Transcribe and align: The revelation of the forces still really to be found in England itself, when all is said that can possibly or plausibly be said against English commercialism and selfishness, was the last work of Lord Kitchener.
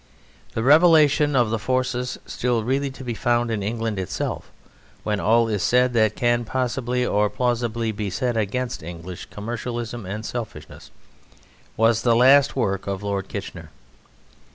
The 0.55 0.63
revelation 0.63 1.35
of 1.35 1.51
the 1.51 1.59
forces 1.59 2.17
still 2.25 2.63
really 2.63 2.89
to 2.89 3.03
be 3.03 3.13
found 3.13 3.51
in 3.51 3.61
England 3.61 3.99
itself, 3.99 4.49
when 5.03 5.19
all 5.19 5.47
is 5.47 5.61
said 5.61 5.93
that 5.93 6.15
can 6.15 6.43
possibly 6.43 7.05
or 7.05 7.29
plausibly 7.29 7.91
be 7.91 8.09
said 8.09 8.35
against 8.35 8.81
English 8.81 9.27
commercialism 9.27 10.07
and 10.07 10.25
selfishness, 10.25 10.89
was 11.77 12.01
the 12.01 12.15
last 12.15 12.55
work 12.55 12.87
of 12.87 13.03
Lord 13.03 13.27
Kitchener. 13.27 13.69